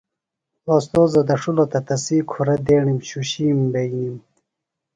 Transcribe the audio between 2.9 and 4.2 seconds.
شُشِیم بئینِم۔